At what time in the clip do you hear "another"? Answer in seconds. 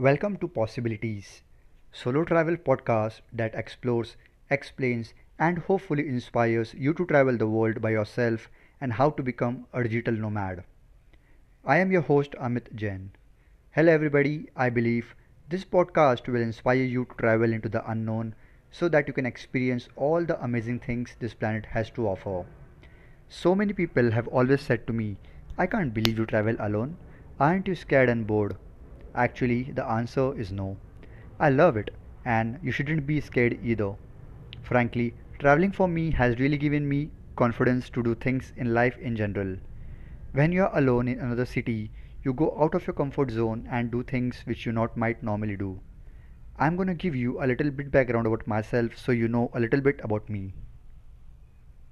41.20-41.46